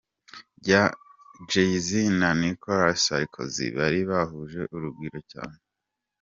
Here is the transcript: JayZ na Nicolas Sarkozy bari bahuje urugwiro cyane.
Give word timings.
JayZ 1.51 1.87
na 2.19 2.29
Nicolas 2.41 3.01
Sarkozy 3.05 3.65
bari 3.77 3.99
bahuje 4.09 4.61
urugwiro 4.75 5.19
cyane. 5.31 5.57